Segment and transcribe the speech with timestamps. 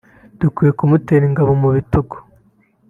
[0.39, 2.15] “Dukwiye kumutera ingabo mu bitugu